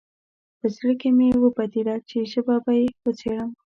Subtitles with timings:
[0.59, 3.49] په زړه کې مې وپتېیله چې ژبه به یې وڅېړم.